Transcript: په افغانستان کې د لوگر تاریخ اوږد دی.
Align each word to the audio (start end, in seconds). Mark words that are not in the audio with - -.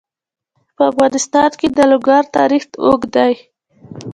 په 0.75 0.83
افغانستان 0.91 1.49
کې 1.59 1.67
د 1.77 1.79
لوگر 1.91 2.23
تاریخ 2.37 2.63
اوږد 2.85 3.09
دی. 3.15 3.33